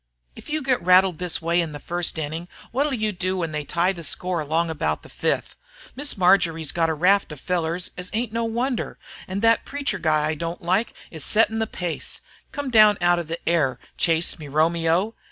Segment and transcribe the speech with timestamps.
[0.35, 3.63] If you get rattled this way in the first inning what'll you do when they
[3.63, 5.55] tie the score along about the fifth?
[5.95, 8.97] Miss Marjory's got a raft of fellars, as ain't no wonder.
[9.27, 12.21] An' thet preacher guy I don't like is settin' the pace.
[12.51, 15.13] Come down out of the air, Chase, me Romeo.